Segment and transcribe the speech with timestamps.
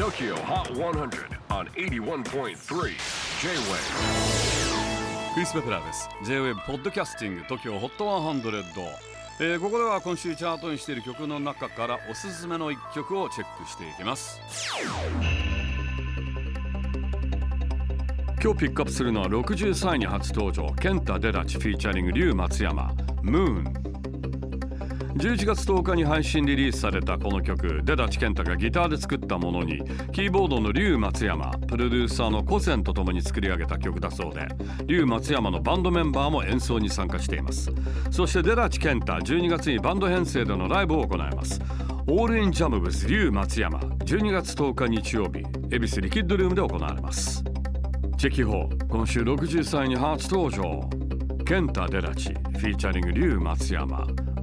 [0.00, 2.54] TOKYO HOT 100 on 81.3 J-WAVE
[5.34, 6.08] クリス・ベプラーです。
[6.24, 8.62] J-WAVE ポッドキャスティング TOKYO HOT 100、
[9.40, 14.40] えーここでは今週チャートにしている曲の中からおすすめの一曲をチェックしていきます。
[18.42, 23.89] 今日ピックアップするのは63位に初登場ケンタ・デラチフィーチャリングリュウ松山ムーン
[25.14, 34.46] 11月10日に配信リリースされたこの曲デダチケンタがギターで作ったものにキーボードのリュウ松山プロデューサーのコセンと共に作り上げた曲だそうで
[34.86, 37.70] リュウ松山のバンドメンバーも演奏に参加しています。
[38.10, 41.60] そしてデダチケンタ12月にバンド編成でのライブを行います。
[42.06, 47.44] オールインジャムブスリュウ松山12月10日日曜日恵比寿リキッドルームで行われます。
[48.16, 50.88] チェキホー今週63位に初登場。
[51.44, 54.06] ケンタ・デラチフィーチャリングリュウ松山。